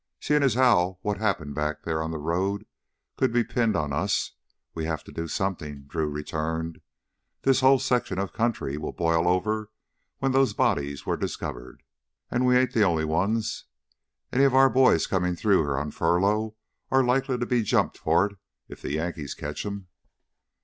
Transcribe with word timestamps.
"Seein' 0.19 0.41
as 0.41 0.55
how 0.55 0.97
what 1.03 1.17
happened 1.19 1.53
back 1.53 1.83
there 1.83 2.01
on 2.01 2.09
the 2.09 2.17
road 2.17 2.65
could 3.17 3.31
be 3.31 3.43
pinned 3.43 3.75
on 3.75 3.93
us, 3.93 4.31
we 4.73 4.85
have 4.85 5.03
to 5.03 5.11
do 5.11 5.27
something," 5.27 5.83
Drew 5.83 6.09
returned. 6.09 6.81
This 7.43 7.59
whole 7.59 7.77
section 7.77 8.17
of 8.17 8.33
country 8.33 8.77
would 8.77 8.95
boil 8.95 9.27
over 9.27 9.69
when 10.17 10.31
those 10.31 10.55
bodies 10.55 11.05
were 11.05 11.17
discovered. 11.17 11.83
"And 12.31 12.47
we 12.47 12.57
ain't 12.57 12.73
the 12.73 12.81
only 12.81 13.05
ones. 13.05 13.65
Any 14.33 14.43
of 14.43 14.55
our 14.55 14.71
boys 14.71 15.05
comin' 15.05 15.35
through 15.35 15.61
here 15.61 15.77
on 15.77 15.91
furlough 15.91 16.55
are 16.89 17.03
like 17.03 17.25
to 17.25 17.37
be 17.45 17.61
jumped 17.61 17.99
for 17.99 18.25
it 18.25 18.37
if 18.67 18.81
the 18.81 18.93
Yankees 18.93 19.35
catch 19.35 19.61
them." 19.61 19.87